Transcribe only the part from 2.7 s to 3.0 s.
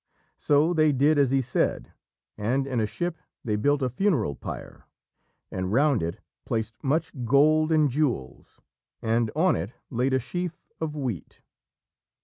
a